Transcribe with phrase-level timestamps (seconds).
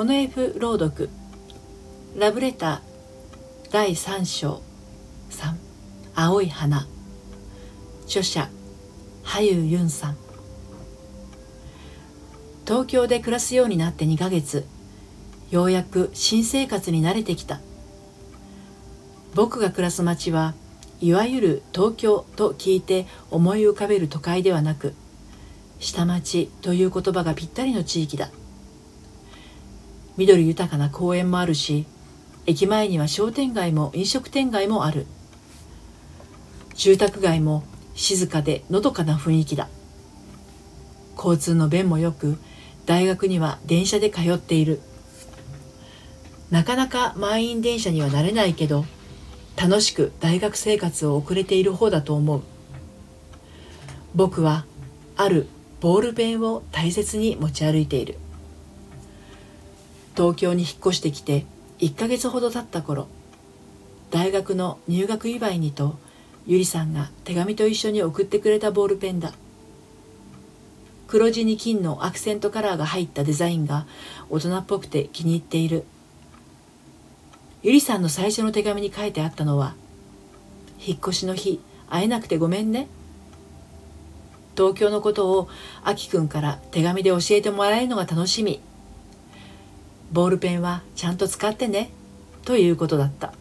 [0.00, 1.10] モノエフ朗読。
[2.16, 4.62] ラブレター第3章。
[5.28, 5.52] 3
[6.14, 6.86] 青い花。
[8.06, 8.48] 著者
[9.22, 10.16] 羽生ユンさん。
[12.66, 14.64] 東京で暮らすようになって2ヶ月。
[15.50, 17.60] ようやく新生活に慣れてきた。
[19.34, 20.54] 僕が暮らす町は
[21.02, 24.94] いわゆる東京と聞いて思い浮かべる都会ではなく
[25.78, 28.30] 下町という言葉がぴったりの地域だ。
[30.20, 31.86] 緑豊かな公園もあるし
[32.44, 35.06] 駅前には商店街も飲食店街もある。
[36.74, 39.68] 住宅街も静かでのどかな雰囲気だ。
[41.16, 42.36] 交通の便もよく
[42.84, 44.82] 大学には電車で通っている。
[46.50, 48.84] なかなか満員電車にはなれないけど
[49.56, 52.42] 楽しく大学生活を送れている方だと思う。
[54.14, 54.66] 僕は
[55.16, 55.46] ある
[55.80, 58.18] ボールペンを大切に持ち歩いている。
[60.20, 61.46] 東京に引っ越してきて
[61.78, 63.08] 1ヶ月ほど経った頃
[64.10, 65.98] 大学の入学祝いにと
[66.46, 69.32] ゆりさんが手紙と一緒に送ってくれたボールペンだ。
[71.08, 73.86] 黒地に金のアクセントカラーが入ったデザインが
[74.28, 75.84] 大人っぽくて気に入っている。
[77.62, 79.74] ゆりさんの最初の手紙に書いてあったのは
[80.84, 82.88] 「引っ越しの日会えなくてごめんね」
[84.54, 85.48] 東京のことを
[85.82, 88.60] あきくんから手紙で教えてもらえるのが楽しみ。
[90.12, 91.90] ボールペンはちゃんと使ってね。
[92.44, 93.32] ということだった。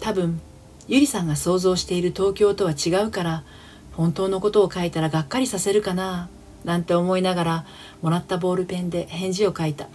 [0.00, 0.40] 多分
[0.86, 3.44] ゆりさんが想像している東京とは違うから
[3.92, 6.28] 本当のことを書いたらがっかりさせるかな
[6.64, 7.66] なんて思いながら
[8.00, 9.88] もらったボールペンで返事を書いた。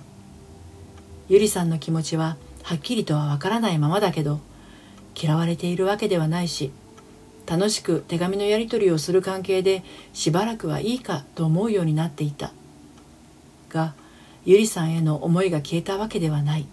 [1.29, 4.41] ゆりさんの気持ちははっきりとはわからないままだけど
[5.15, 6.71] 嫌われているわけではないし
[7.45, 12.51] 楽しく手紙のやり取りをする関係でしばらくはいいかと思うようになっていた。
[13.69, 13.95] が
[14.45, 16.65] ゆりさんへの思いが消えたわけではない。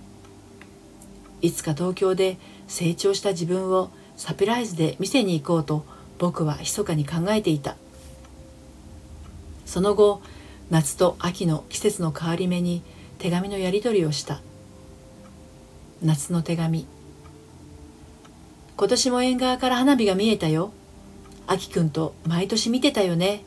[1.40, 2.36] いつか東京で
[2.66, 5.84] 成長した自分をサプライズで見せに行こうと
[6.18, 7.76] 僕は密かに考えていた。
[9.64, 10.20] その後
[10.68, 12.82] 夏と秋の季節の変わり目に
[13.18, 14.40] 手紙のやり取りをした。
[16.02, 16.86] 夏の手紙。
[18.76, 20.72] 今年も縁側から花火が見えたよ。
[21.46, 23.42] あきくんと毎年見てたよね。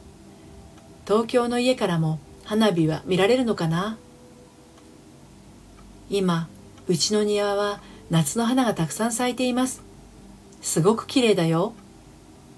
[1.06, 3.98] 東京の家からも花火は見られるのかな？
[6.16, 6.48] 今
[6.88, 7.82] うちの庭は
[8.12, 9.82] 夏の花がたくさん咲いています。
[10.62, 11.74] すごく綺麗だよ。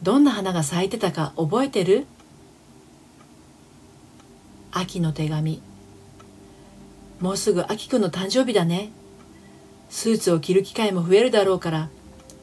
[0.04, 2.06] どんな花が咲いてたか覚えてる？
[4.74, 5.62] 秋の手紙。
[7.22, 8.90] もうすぐ秋くんの誕生日だね。
[9.90, 11.88] スーツを着る機会も増えるだろうから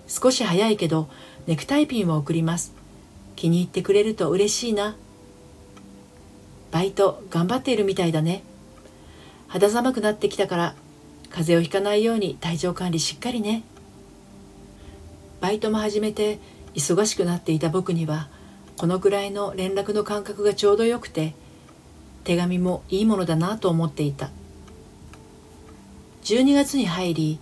[0.09, 1.11] 少し早いけど
[1.47, 2.73] ネクタイピンを送ります。
[3.37, 4.97] 気に入ってくれると嬉しいな。
[6.71, 8.45] バイト頑張っているみたいだね。
[9.49, 10.75] 肌寒くなってきたから
[11.33, 13.63] 風邪をひかないように体調管理しっかりね。
[15.41, 16.39] バイトも始めて
[16.75, 18.29] 忙しくなっていた僕には
[18.77, 21.35] このくらいの連絡の間隔がちょうどよくて
[22.25, 24.31] 手紙もいいものだなと思っていた。
[26.25, 27.39] 12月に入り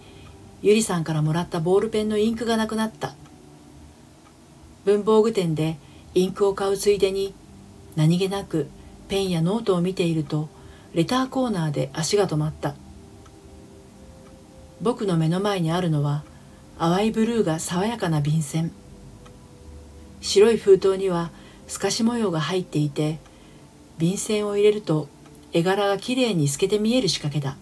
[0.63, 3.15] ゆりさんからもらったボールペンのインクがなくなった。
[4.85, 5.77] 文房具店で
[6.15, 7.35] インクを買うついでに
[7.97, 8.69] 何気なく
[9.09, 10.49] ペンやノートを見ていると
[10.95, 12.75] レターコーナーで足が止まった。
[14.83, 16.23] 僕の目の前にあるのは
[16.79, 18.73] 淡いブルーが爽やかな便箋。
[20.21, 21.31] 白い封筒には
[21.67, 23.19] 透かし模様が入っていて
[23.99, 25.09] 便箋を入れると
[25.53, 27.57] 絵柄がきれいに透けて見える仕掛けだ。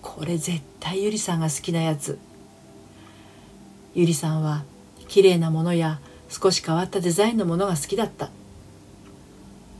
[0.00, 2.18] これ絶対ゆりさんが好きなやつ。
[3.94, 4.64] ゆりさんは
[5.08, 8.30] 綺麗なものや少し変わったデザインのものが好きだった。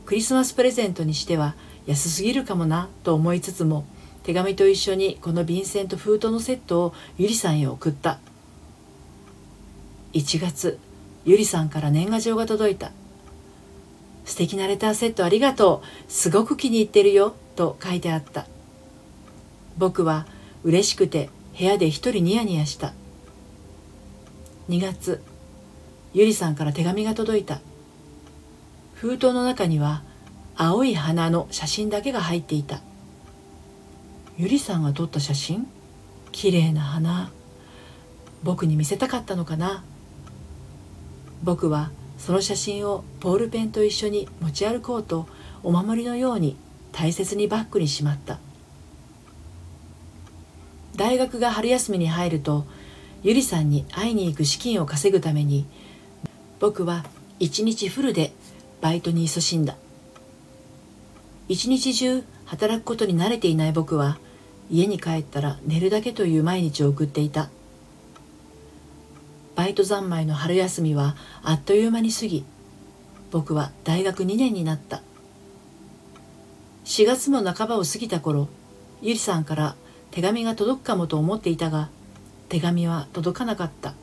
[0.05, 1.55] クリスマスプレゼントにしては
[1.87, 3.85] 安すぎるかもなと思いつつも
[4.23, 8.19] 手紙と一緒にこの便箋と封筒のセットをゆりさんへ送った。
[10.13, 10.77] 1月
[11.25, 12.91] ゆりさんから年賀状が届いた。
[14.25, 16.11] 素敵なレターセットありがとう。
[16.11, 18.45] すごく気に入ってるよと書いてあった。
[19.77, 20.27] 僕は
[20.63, 22.93] 嬉しくて部屋で一人ニヤニヤした。
[24.69, 25.21] 2月
[26.13, 27.59] ゆりさんから手紙が届いた。
[28.93, 30.03] 封筒の中には
[30.55, 32.81] 青い花の写真だけが入っていた。
[34.41, 35.67] ゆりさんが撮った写真？
[36.31, 37.31] 綺麗な花。
[38.41, 39.83] 僕に見せたかったのかな？
[41.43, 45.27] 僕はその写真をボールペンと一緒に持ち歩こうと
[45.61, 46.57] お守りのように
[46.91, 48.39] 大切にバッグにしまった。
[50.95, 52.65] 大学が春休みに入ると
[53.21, 55.67] ゆりさんに会いに行く資金を稼ぐために
[56.59, 57.05] 僕は
[57.37, 58.33] 一日フルで
[58.81, 59.75] バイトに勤しんだ。
[61.47, 64.17] 一日中働くことに慣れていない僕は
[64.71, 67.49] 家に帰ったら寝るだけという毎日を送っていた。
[69.53, 72.45] バイト三昧の春休みはあっという間に過ぎ
[73.31, 75.01] 僕は大学2年になった。
[76.85, 78.47] 4月も半ばを過ぎた頃
[79.01, 79.75] ゆりさんから
[80.09, 81.89] 手紙が届くかもと思っていたが
[82.47, 83.93] 手紙は届かなかった。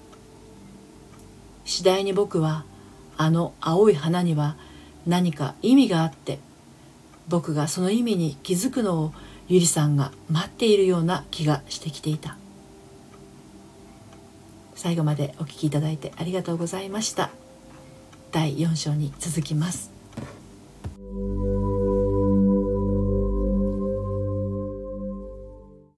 [1.65, 2.65] 次第に僕は
[3.17, 4.57] あの青い花には
[5.07, 6.39] 何か意味があって
[7.27, 9.13] 僕がその意味に気づくのを
[9.49, 12.37] ゆりさんが待っているような気がしてきていた。
[14.75, 17.31] 最後までお聴きいただいてありがとうございました。
[18.31, 19.91] 第4章に続きます。